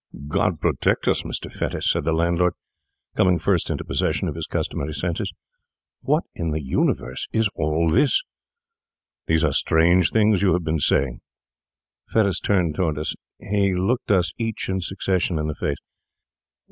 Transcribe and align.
'God 0.29 0.59
protect 0.59 1.07
us, 1.07 1.21
Mr. 1.21 1.53
Fettes!' 1.53 1.91
said 1.91 2.05
the 2.05 2.11
landlord, 2.11 2.55
coming 3.15 3.37
first 3.37 3.69
into 3.69 3.83
possession 3.85 4.27
of 4.27 4.33
his 4.33 4.47
customary 4.47 4.95
senses. 4.95 5.31
'What 6.01 6.23
in 6.33 6.49
the 6.49 6.63
universe 6.63 7.27
is 7.31 7.51
all 7.53 7.87
this? 7.87 8.23
These 9.27 9.43
are 9.43 9.51
strange 9.53 10.09
things 10.09 10.41
you 10.41 10.53
have 10.53 10.63
been 10.63 10.79
saying.' 10.79 11.21
Fettes 12.11 12.39
turned 12.41 12.73
toward 12.73 12.97
us; 12.97 13.13
he 13.39 13.75
looked 13.75 14.09
us 14.09 14.31
each 14.39 14.69
in 14.69 14.81
succession 14.81 15.37
in 15.37 15.45
the 15.45 15.53
face. 15.53 15.77